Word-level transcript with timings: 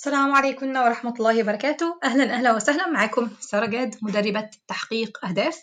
السلام 0.00 0.32
عليكم 0.34 0.76
ورحمة 0.76 1.14
الله 1.20 1.42
وبركاته. 1.42 1.98
أهلا 2.04 2.24
أهلا 2.34 2.52
وسهلا. 2.52 2.86
معكم 2.88 3.30
سارة 3.40 3.66
جاد 3.66 3.94
مدربة 4.02 4.50
تحقيق 4.68 5.24
أهداف. 5.24 5.58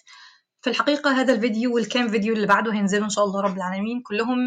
في 0.62 0.70
الحقيقة 0.70 1.12
هذا 1.22 1.34
الفيديو 1.34 1.76
والكام 1.76 2.08
فيديو 2.08 2.34
اللي 2.34 2.48
بعده 2.48 2.74
هينزلوا 2.74 3.04
إن 3.04 3.10
شاء 3.10 3.26
الله 3.26 3.42
رب 3.42 3.58
العالمين 3.58 4.02
كلهم 4.02 4.38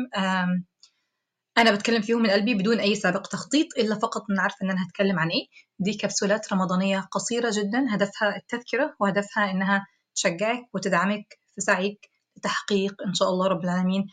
أنا 1.59 1.73
بتكلم 1.75 2.03
فيهم 2.03 2.23
من 2.23 2.31
قلبي 2.31 2.55
بدون 2.55 2.81
أي 2.81 2.95
سابق 2.95 3.27
تخطيط 3.27 3.67
إلا 3.79 3.95
فقط 3.99 4.23
أن 4.31 4.39
عارفة 4.39 4.57
إن 4.63 4.71
أنا 4.71 4.87
هتكلم 4.87 5.19
عن 5.19 5.29
إيه. 5.29 5.47
دي 5.79 5.95
كبسولات 5.95 6.53
رمضانية 6.53 7.01
قصيرة 7.01 7.51
جدا 7.54 7.95
هدفها 7.95 8.37
التذكرة 8.37 8.95
وهدفها 9.01 9.51
إنها 9.51 9.87
تشجعك 10.15 10.63
وتدعمك 10.75 11.38
في 11.54 11.61
سعيك 11.61 12.11
لتحقيق 12.37 13.03
إن 13.07 13.15
شاء 13.15 13.29
الله 13.29 13.47
رب 13.47 13.65
العالمين 13.65 14.07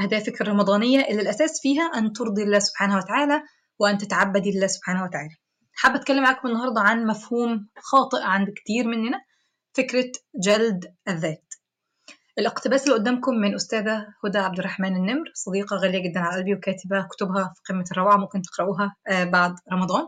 أهدافك 0.00 0.40
الرمضانية. 0.40 1.00
اللي 1.00 1.22
الأساس 1.22 1.60
فيها 1.62 1.82
أن 1.82 2.12
ترضي 2.12 2.42
الله 2.42 2.58
سبحانه 2.58 2.96
وتعالى 2.96 3.42
وأن 3.78 3.98
تتعبدي 3.98 4.50
لله 4.58 4.66
سبحانه 4.66 5.04
وتعالى. 5.04 5.36
حابة 5.72 5.96
أتكلم 5.96 6.22
معاكم 6.22 6.48
النهاردة 6.48 6.80
عن 6.80 7.06
مفهوم 7.06 7.68
خاطئ 7.78 8.22
عند 8.22 8.50
كتير 8.50 8.86
مننا 8.86 9.20
فكرة 9.76 10.12
جلد 10.34 10.94
الذات. 11.08 11.54
الاقتباس 12.38 12.84
اللي 12.84 12.94
قدامكم 12.94 13.34
من 13.34 13.54
أستاذة 13.54 14.06
هدى 14.24 14.38
عبد 14.38 14.58
الرحمن 14.58 14.96
النمر 14.96 15.30
صديقة 15.34 15.76
غالية 15.76 16.10
جدا 16.10 16.20
على 16.20 16.36
قلبي 16.36 16.54
وكاتبة 16.54 17.06
كتبها 17.10 17.54
في 17.56 17.72
قمة 17.72 17.84
الروعة 17.92 18.16
ممكن 18.16 18.42
تقرأوها 18.42 18.96
بعد 19.10 19.54
رمضان. 19.72 20.06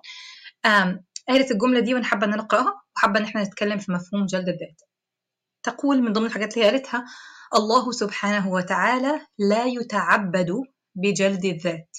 قالت 1.28 1.50
الجملة 1.50 1.80
دي 1.80 1.94
وأنا 1.94 2.04
حابة 2.04 2.26
إن 2.26 2.32
أنا 2.32 2.42
أقرأها 2.42 2.82
وحابة 2.96 3.18
إن 3.18 3.24
إحنا 3.24 3.42
نتكلم 3.42 3.78
في 3.78 3.92
مفهوم 3.92 4.26
جلد 4.26 4.48
الذات. 4.48 4.80
تقول 5.62 6.02
من 6.02 6.12
ضمن 6.12 6.26
الحاجات 6.26 6.56
اللي 6.56 6.70
قالتها 6.70 7.04
الله 7.54 7.92
سبحانه 7.92 8.48
وتعالى 8.48 9.26
لا 9.38 9.64
يتعبد 9.64 10.50
بجلد 10.94 11.44
الذات. 11.44 11.96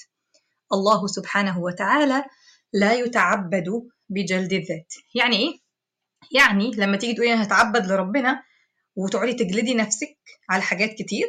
الله 0.72 1.06
سبحانه 1.06 1.58
وتعالى 1.58 2.24
لا 2.72 2.92
يتعبد 2.92 3.68
بجلد 4.08 4.52
الذات. 4.52 4.94
يعني 5.14 5.36
إيه؟ 5.36 5.58
يعني 6.32 6.70
لما 6.70 6.96
تيجي 6.96 7.14
تقولي 7.14 7.32
أنا 7.32 7.42
هتعبد 7.42 7.86
لربنا 7.86 8.42
وتقعدي 8.96 9.32
تجلدي 9.32 9.74
نفسك 9.74 10.18
على 10.50 10.62
حاجات 10.62 10.90
كتير 10.94 11.28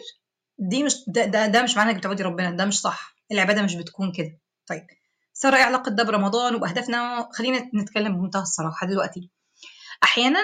دي 0.60 0.84
مش 0.84 0.96
ده, 1.08 1.26
ده, 1.26 1.46
ده 1.48 1.64
مش 1.64 1.78
معنى 1.78 1.92
إنك 1.92 1.98
بتعبدي 2.00 2.24
ربنا 2.24 2.52
ده 2.52 2.66
مش 2.66 2.82
صح. 2.82 3.16
العبادة 3.32 3.62
مش 3.62 3.76
بتكون 3.76 4.12
كده. 4.12 4.40
طيب 4.68 4.88
سارة 5.34 5.56
إيه 5.58 5.64
علاقة 5.64 5.92
ده 5.92 6.04
برمضان 6.04 6.56
وباهدافنا 6.56 7.30
خلينا 7.34 7.70
نتكلم 7.76 8.18
بمنتهى 8.18 8.42
الصراحة 8.42 8.88
دلوقتي. 8.88 9.32
أحيانا 10.04 10.40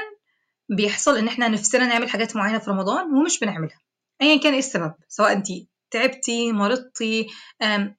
بيحصل 0.70 1.18
إن 1.18 1.28
إحنا 1.28 1.48
نفسنا 1.48 1.86
نعمل 1.88 2.10
حاجات 2.10 2.36
معينة 2.36 2.60
في 2.60 2.70
رمضان 2.70 3.14
ومش 3.14 3.40
بنعملها. 3.40 3.80
ايا 4.22 4.40
كان 4.40 4.52
إيه 4.54 4.60
السبب؟ 4.60 4.94
سواء 5.08 5.32
انت 5.34 5.48
تعبتي 5.96 6.52
مرضتي 6.52 7.28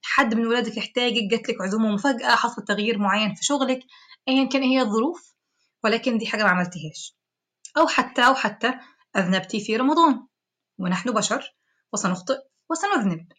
حد 0.03 0.35
من 0.35 0.47
ولادك 0.47 0.77
يحتاجك 0.77 1.23
جاتلك 1.31 1.61
عزومة 1.61 1.89
مفاجاه 1.95 2.35
حصل 2.35 2.65
تغيير 2.65 2.99
معين 2.99 3.35
في 3.35 3.45
شغلك 3.45 3.81
ايا 4.29 4.49
كان 4.49 4.63
هي 4.63 4.81
الظروف 4.81 5.35
ولكن 5.85 6.19
دي 6.19 6.27
حاجة 6.27 6.43
ما 6.43 6.49
عملتيهاش. 6.49 7.17
أو 7.77 7.87
حتى 7.87 8.27
أو 8.27 8.35
حتى 8.35 8.75
أذنبتي 9.17 9.61
في 9.61 9.77
رمضان. 9.77 10.27
ونحن 10.79 11.11
بشر 11.11 11.55
وسنخطئ 11.93 12.39
وسنذنب. 12.71 13.33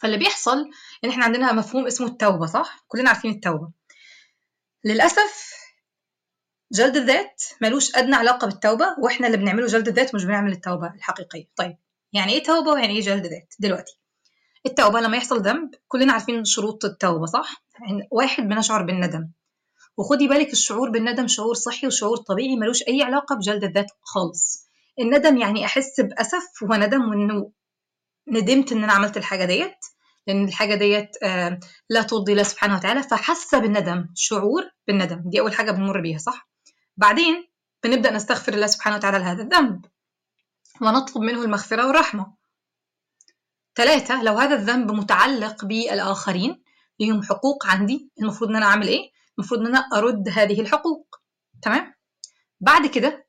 فاللي 0.00 0.16
بيحصل 0.16 0.70
إن 1.04 1.10
إحنا 1.10 1.24
عندنا 1.24 1.52
مفهوم 1.52 1.86
اسمه 1.86 2.06
التوبة 2.06 2.46
صح؟ 2.46 2.84
كلنا 2.88 3.08
عارفين 3.10 3.30
التوبة. 3.30 3.70
للأسف 4.84 5.52
جلد 6.72 6.96
الذات 6.96 7.42
ملوش 7.60 7.96
أدنى 7.96 8.14
علاقة 8.14 8.46
بالتوبة 8.46 8.86
وإحنا 8.98 9.26
اللي 9.26 9.38
بنعمله 9.38 9.66
جلد 9.66 9.88
الذات 9.88 10.14
مش 10.14 10.24
بنعمل 10.24 10.52
التوبة 10.52 10.94
الحقيقية. 10.94 11.48
طيب 11.56 11.76
يعني 12.12 12.32
إيه 12.32 12.42
توبة 12.42 12.70
ويعني 12.70 12.94
إيه 12.94 13.00
جلد 13.00 13.26
ذات؟ 13.26 13.54
دلوقتي. 13.58 13.98
التوبة 14.66 15.00
لما 15.00 15.16
يحصل 15.16 15.42
ذنب 15.42 15.74
كلنا 15.88 16.12
عارفين 16.12 16.44
شروط 16.44 16.84
التوبة 16.84 17.26
صح؟ 17.26 17.64
يعني 17.80 18.08
واحد 18.10 18.42
بنشعر 18.42 18.82
بالندم. 18.82 19.30
وخدي 19.96 20.28
بالك 20.28 20.52
الشعور 20.52 20.90
بالندم 20.90 21.26
شعور 21.28 21.54
صحي 21.54 21.86
وشعور 21.86 22.16
طبيعي 22.16 22.56
ملوش 22.56 22.82
أي 22.88 23.02
علاقة 23.02 23.36
بجلد 23.36 23.64
الذات 23.64 23.90
خالص. 24.02 24.68
الندم 25.00 25.36
يعني 25.36 25.64
أحس 25.64 26.00
بأسف 26.00 26.62
وندم 26.62 27.08
وإنه 27.10 27.50
ندمت 28.28 28.72
إن 28.72 28.84
أنا 28.84 28.92
عملت 28.92 29.16
الحاجة 29.16 29.44
ديت 29.44 29.76
لأن 30.26 30.44
الحاجة 30.44 30.74
ديت 30.74 31.10
آه 31.22 31.60
لا 31.90 32.02
ترضي 32.02 32.32
الله 32.32 32.42
سبحانه 32.42 32.76
وتعالى 32.76 33.02
فحاسة 33.02 33.58
بالندم 33.58 34.08
شعور 34.14 34.70
بالندم. 34.86 35.22
دي 35.24 35.40
أول 35.40 35.54
حاجة 35.54 35.70
بنمر 35.70 36.00
بيها 36.00 36.18
صح؟ 36.18 36.48
بعدين 36.96 37.48
بنبدأ 37.84 38.10
نستغفر 38.10 38.54
الله 38.54 38.66
سبحانه 38.66 38.96
وتعالى 38.96 39.18
لهذا 39.18 39.42
الذنب. 39.42 39.84
ونطلب 40.82 41.22
منه 41.22 41.42
المغفرة 41.44 41.86
والرحمة 41.86 42.34
ثلاثة 43.74 44.22
لو 44.22 44.38
هذا 44.38 44.54
الذنب 44.54 44.90
متعلق 44.90 45.64
بالآخرين 45.64 46.62
ليهم 47.00 47.22
حقوق 47.22 47.66
عندي 47.66 48.10
المفروض 48.22 48.50
إن 48.50 48.56
أنا 48.56 48.66
أعمل 48.66 48.88
إيه؟ 48.88 49.10
المفروض 49.38 49.60
إن 49.60 49.66
أنا 49.66 49.78
أرد 49.78 50.28
هذه 50.28 50.60
الحقوق. 50.60 51.16
تمام؟ 51.62 51.94
بعد 52.60 52.86
كده 52.86 53.26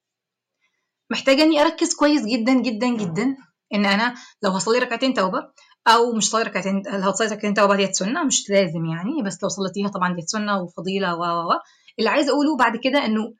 محتاجة 1.11 1.43
إني 1.43 1.61
أركز 1.61 1.95
كويس 1.95 2.25
جدا 2.25 2.53
جدا 2.61 2.87
جدا 2.87 3.37
إن 3.73 3.85
أنا 3.85 4.15
لو 4.43 4.51
هصلي 4.51 4.79
ركعتين 4.79 5.13
توبة 5.13 5.39
أو 5.87 6.13
مش 6.15 6.29
صلي 6.29 6.43
ركعتين 6.43 6.83
لو 6.87 7.09
هتصلي 7.09 7.27
ركعتين 7.27 7.53
توبة 7.53 7.75
ديت 7.75 7.95
سنة 7.95 8.23
مش 8.23 8.49
لازم 8.49 8.85
يعني 8.85 9.23
بس 9.25 9.43
لو 9.43 9.49
صليتيها 9.49 9.89
طبعا 9.89 10.15
ديت 10.15 10.29
سنة 10.29 10.61
وفضيلة 10.61 11.15
و 11.15 11.21
و. 11.21 11.51
اللي 11.99 12.09
عايز 12.09 12.29
أقوله 12.29 12.57
بعد 12.57 12.77
كده 12.83 13.05
إنه 13.05 13.33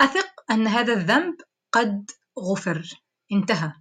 أثق 0.00 0.30
إن 0.50 0.66
هذا 0.66 0.92
الذنب 0.92 1.34
قد 1.72 2.10
غفر. 2.38 2.82
انتهى 3.32 3.72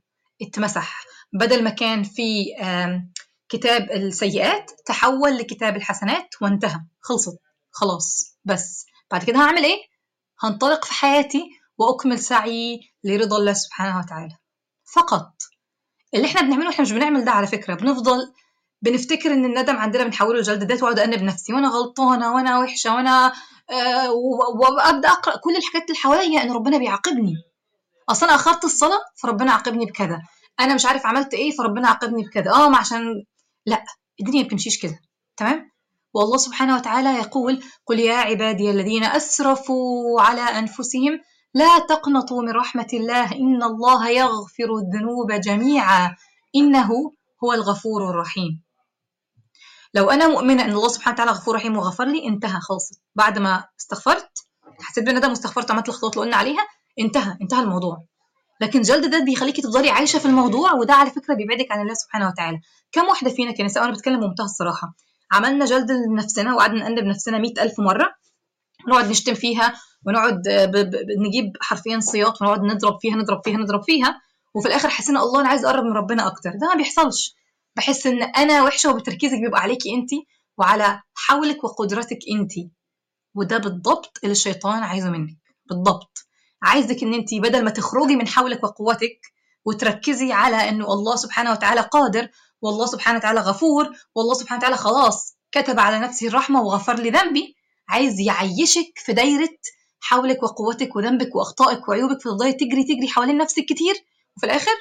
اتمسح. 0.42 1.04
بدل 1.34 1.64
ما 1.64 1.70
كان 1.70 2.04
في 2.04 2.46
كتاب 3.50 3.92
السيئات 3.92 4.72
تحول 4.86 5.38
لكتاب 5.38 5.76
الحسنات 5.76 6.30
وانتهى. 6.42 6.80
خلصت. 7.02 7.40
خلاص. 7.72 8.38
بس. 8.46 8.86
بعد 9.12 9.24
كده 9.24 9.40
هعمل 9.40 9.64
إيه؟ 9.64 9.78
هنطلق 10.44 10.86
في 10.86 10.94
حياتي 10.94 11.44
وأكمل 11.78 12.20
سعي 12.20 12.80
لرضا 13.04 13.38
الله 13.38 13.54
سبحانه 13.54 14.00
وتعالى. 14.00 14.36
فقط. 14.96 15.32
اللي 16.14 16.28
إحنا 16.28 16.42
بنعمله 16.42 16.70
إحنا 16.70 16.82
مش 16.82 16.92
بنعمل 16.92 17.26
ده 17.26 17.32
على 17.32 17.48
فكرة. 17.48 17.76
بنفضل 17.76 18.34
بنفتكر 18.82 19.34
إن 19.34 19.46
الندم 19.46 19.76
عندنا 19.76 20.04
بنحوله 20.04 20.40
لجلد. 20.40 20.72
واقعد 20.84 21.00
انب 21.00 21.24
نفسي. 21.24 21.54
وأنا 21.54 21.68
غلطانة 21.68 22.34
وأنا 22.34 22.60
وحشة 22.60 22.96
وأنا 22.96 23.34
آه 23.72 24.12
وأبدأ 24.60 25.10
أقرأ 25.10 25.38
كل 25.38 25.56
الحاجات 25.56 25.90
اللي 25.90 26.00
حواليا 26.00 26.44
إن 26.44 26.52
ربنا 26.52 26.78
بيعاقبني. 26.78 27.34
أصل 28.12 28.26
أنا 28.26 28.36
أخرت 28.36 28.66
الصلاة 28.66 29.00
فربنا 29.22 29.52
عاقبني 29.52 29.86
بكذا. 29.86 30.22
أنا 30.60 30.76
مش 30.76 30.86
عارف 30.86 31.06
عملت 31.06 31.34
إيه 31.34 31.52
فربنا 31.52 31.88
عاقبني 31.88 32.24
بكذا. 32.24 32.52
آه 32.52 32.70
ما 32.70 32.78
عشان 32.78 33.24
لا 33.66 33.84
الدنيا 34.20 34.42
ما 34.42 34.48
بتمشيش 34.48 34.82
كده. 34.82 35.00
تمام؟ 35.38 35.72
والله 36.14 36.38
سبحانه 36.38 36.76
وتعالى 36.76 37.10
يقول 37.10 37.64
قل 37.86 38.00
يا 38.00 38.16
عبادي 38.16 38.72
الذين 38.72 39.04
أسرفوا 39.04 40.22
على 40.22 40.42
أنفسهم 40.42 41.20
لا 41.54 41.80
تقنطوا 41.80 42.42
من 42.42 42.50
رحمة 42.50 42.88
الله 42.94 43.32
إن 43.32 43.64
الله 43.64 44.10
يغفر 44.10 44.76
الذنوب 44.76 45.32
جميعا 45.32 46.16
إنه 46.56 46.90
هو 47.44 47.54
الغفور 47.54 48.10
الرحيم. 48.10 48.64
لو 49.94 50.10
أنا 50.10 50.28
مؤمنة 50.28 50.64
إن 50.66 50.72
الله 50.72 50.88
سبحانه 50.88 51.14
وتعالى 51.14 51.32
غفور 51.32 51.56
رحيم 51.56 51.78
وغفر 51.78 52.06
لي 52.06 52.28
انتهى 52.28 52.60
خلصت 52.62 53.02
بعد 53.16 53.40
ما 53.40 53.68
استغفرت 53.80 54.30
حسيت 54.82 55.04
بالندم 55.04 55.30
واستغفرت 55.30 55.72
عملت 55.72 55.90
الخطوات 55.90 56.14
اللي 56.14 56.26
قلنا 56.26 56.38
عليها 56.38 56.68
انتهى 57.00 57.38
انتهى 57.42 57.64
الموضوع. 57.64 58.04
لكن 58.62 58.82
جلد 58.82 59.04
الذات 59.06 59.24
بيخليكي 59.24 59.62
تفضلي 59.62 59.90
عايشة 59.90 60.20
في 60.20 60.26
الموضوع 60.26 60.74
وده 60.74 60.94
على 60.94 61.10
فكرة 61.10 61.34
بيبعدك 61.34 61.72
عن 61.72 61.82
الله 61.82 61.94
سبحانه 61.94 62.28
وتعالى. 62.28 62.60
كم 62.92 63.08
واحدة 63.08 63.30
فينا 63.30 63.52
كنساء 63.52 63.84
وأنا 63.84 63.94
بتكلم 63.94 64.20
بمنتهى 64.20 64.46
الصراحة 64.46 64.96
عملنا 65.32 65.66
جلد 65.66 65.92
لنفسنا 65.92 66.54
وقعدنا 66.56 66.80
نأنب 66.90 67.04
نفسنا 67.04 67.38
مئة 67.38 67.64
ألف 67.64 67.80
مرة 67.80 68.14
ونقعد 68.88 69.10
نشتم 69.10 69.34
فيها 69.34 69.74
ونقعد 70.08 70.42
ب... 70.48 70.78
ب... 70.78 70.96
نجيب 71.28 71.52
حرفيا 71.62 72.00
سياط 72.00 72.42
ونقعد 72.42 72.62
نضرب 72.64 72.98
فيها 73.02 73.16
نضرب 73.16 73.42
فيها 73.44 73.58
نضرب 73.58 73.84
فيها 73.84 74.22
وفي 74.54 74.68
الآخر 74.68 74.90
حسينا 74.90 75.24
الله 75.24 75.40
أنا 75.42 75.50
عايز 75.50 75.66
أقرب 75.66 75.84
من 75.84 75.94
ربنا 75.94 76.28
أكتر. 76.28 76.50
ده 76.50 76.68
ما 76.68 76.76
بيحصلش. 76.76 77.36
بحس 77.76 78.08
إن 78.08 78.24
أنا 78.24 78.64
وحشة 78.64 78.90
وبتركيزك 78.92 79.40
بيبقى 79.40 79.62
عليكي 79.62 79.96
أنت 79.96 80.10
وعلى 80.58 81.02
حولك 81.16 81.64
وقدرتك 81.64 82.20
أنت 82.32 82.52
وده 83.36 83.58
بالضبط 83.58 84.20
اللي 84.24 84.32
الشيطان 84.32 84.84
عايزه 84.84 85.10
منك. 85.10 85.38
بالضبط. 85.70 86.26
عايزك 86.62 87.04
إن 87.04 87.14
انت 87.14 87.34
بدل 87.34 87.64
ما 87.64 87.70
تخرجي 87.70 88.16
من 88.16 88.28
حولك 88.28 88.64
وقوتك 88.64 89.20
وتركزي 89.66 90.32
على 90.34 90.70
إنه 90.70 90.94
الله 90.94 91.16
سبحانه 91.16 91.52
وتعالى 91.52 91.82
قادر 91.82 92.28
والله 92.62 92.86
سبحانه 92.86 93.18
وتعالى 93.18 93.40
غفور 93.40 93.90
والله 94.16 94.34
سبحانه 94.34 94.60
وتعالى 94.60 94.78
خلاص 94.78 95.38
كتب 95.52 95.80
على 95.80 96.00
نفسه 96.00 96.28
الرحمة 96.28 96.62
وغفر 96.62 96.96
لي 96.96 97.10
ذنبي 97.10 97.56
عايز 97.90 98.20
يعيشك 98.20 98.94
في 98.96 99.14
دايرة 99.14 99.50
حولك 100.00 100.44
وقوتك 100.44 100.96
وذنبك 100.96 101.36
وأخطائك 101.36 101.90
وعيوبك 101.90 102.22
فتفضلي 102.22 102.54
تجري 102.54 102.84
تجري 102.84 103.08
حوالين 103.08 103.38
نفسك 103.38 103.66
كتير 103.66 103.96
وفي 104.38 104.46
الآخر 104.46 104.72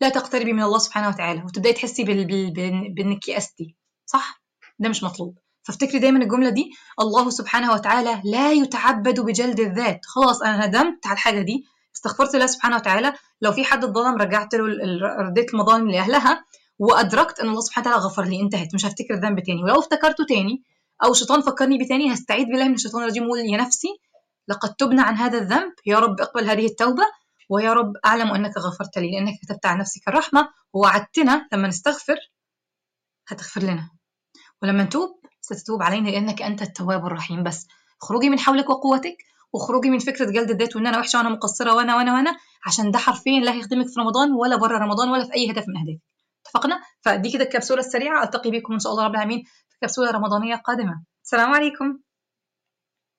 لا 0.00 0.08
تقتربي 0.08 0.52
من 0.52 0.62
الله 0.62 0.78
سبحانه 0.78 1.08
وتعالى 1.08 1.42
وتبدأي 1.44 1.72
تحسي. 1.72 2.04
بإنك 2.94 3.28
يأستي 3.28 3.76
صح 4.06 4.42
ده 4.78 4.88
مش 4.88 5.02
مطلوب 5.02 5.38
فافتكري 5.62 5.98
دايما 5.98 6.24
الجملة 6.24 6.50
دي 6.50 6.70
الله 7.00 7.30
سبحانه 7.30 7.72
وتعالى 7.72 8.22
لا 8.24 8.52
يتعبد 8.52 9.20
بجلد 9.20 9.60
الذات. 9.60 10.00
خلاص 10.06 10.42
أنا 10.42 10.66
ندمت 10.66 11.06
على 11.06 11.14
الحاجة 11.14 11.40
دي. 11.42 11.64
استغفرت 11.96 12.34
الله 12.34 12.46
سبحانه 12.46 12.76
وتعالى. 12.76 13.12
لو 13.42 13.52
في 13.52 13.64
حد 13.64 13.84
اتظلم 13.84 14.16
رجعت 14.16 14.54
له 14.54 14.64
رديت 15.20 15.54
المظالم 15.54 15.90
لأهلها. 15.90 16.44
وأدركت 16.78 17.40
إن 17.40 17.48
الله 17.48 17.60
سبحانه 17.60 17.88
وتعالى 17.88 18.04
غفر 18.04 18.24
لي 18.24 18.40
انتهت. 18.40 18.74
مش 18.74 18.86
هفتكر 18.86 19.14
الذنب 19.14 19.40
تاني. 19.40 19.62
ولو 19.64 19.78
افتكرته 19.78 20.24
تاني 20.28 20.62
أو 21.04 21.14
شيطان 21.14 21.40
فكرني 21.40 21.78
بتاني 21.78 22.14
هستعيد 22.14 22.46
بالله 22.46 22.68
من 22.68 22.74
الشيطان 22.74 23.02
الرجيم. 23.02 23.22
واقول 23.22 23.38
يا 23.38 23.56
نفسي 23.56 23.88
لقد 24.48 24.74
تبنا 24.74 25.02
عن 25.02 25.16
هذا 25.16 25.38
الذنب. 25.38 25.72
يا 25.86 25.98
رب 25.98 26.20
اقبل 26.20 26.50
هذه 26.50 26.66
التوبة. 26.66 27.04
ويا 27.48 27.72
رب 27.72 27.92
أعلم 28.04 28.30
أنك 28.30 28.58
غفرت 28.58 28.98
لي 28.98 29.10
لأنك 29.10 29.34
كتبت 29.42 29.66
عن 29.66 29.78
نفسك 29.78 30.08
الرحمة. 30.08 30.48
ووعدتنا 30.72 31.48
لما 31.52 31.68
نستغفر 31.68 32.16
هتغفر 33.28 33.62
لنا. 33.62 33.90
ولما 34.62 34.82
نتوب 34.82 35.22
ستتوب 35.54 35.82
علينا 35.82 36.08
لانك 36.08 36.42
أنت 36.42 36.62
التواب 36.62 37.06
الرحيم. 37.06 37.42
بس 37.42 37.66
اخرجي 38.02 38.28
من 38.30 38.38
حولك 38.38 38.70
وقوتك 38.70 39.16
واخرجي 39.52 39.90
من 39.90 39.98
فكرة 39.98 40.30
جلد 40.30 40.50
الذات 40.50 40.76
وإن 40.76 40.86
أنا 40.86 40.98
وحشة 40.98 41.16
وأنا 41.18 41.28
مقصرة 41.28 41.74
وأنا 41.74 41.96
وأنا 41.96 42.14
وأنا 42.14 42.36
عشان 42.66 42.90
ده 42.90 42.98
حرفيا 42.98 43.40
لا 43.40 43.52
هيخدمك 43.52 43.86
في 43.88 44.00
رمضان 44.00 44.32
ولا 44.32 44.56
بره 44.56 44.78
رمضان 44.78 45.08
ولا 45.08 45.24
في 45.24 45.34
أي 45.34 45.50
هدف 45.50 45.64
من 45.68 45.76
أهدافك. 45.76 46.02
اتفقنا؟ 46.46 46.80
فدي 47.00 47.32
كده 47.32 47.44
الكبسولة 47.44 47.80
السريعة. 47.80 48.22
ألتقي 48.24 48.50
بكم 48.50 48.72
إن 48.72 48.78
شاء 48.78 48.92
الله 48.92 49.04
رب 49.04 49.14
العالمين 49.14 49.42
في 49.68 49.76
كبسولة 49.82 50.10
رمضانية 50.10 50.54
قادمة. 50.56 51.04
السلام 51.24 51.54
عليكم. 51.54 51.98